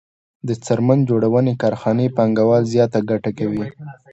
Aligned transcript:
د 0.47 0.49
څرمن 0.65 0.99
جوړونې 1.09 1.53
کارخانې 1.61 2.07
پانګوال 2.17 2.63
زیاته 2.73 2.99
ګټه 3.09 3.31
کوي 3.39 3.65